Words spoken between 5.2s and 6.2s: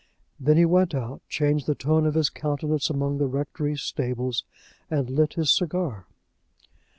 his cigar.